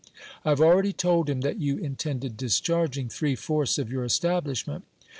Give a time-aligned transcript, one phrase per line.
[0.43, 4.83] I have already told him that you intended discharging three fourths of your establishment.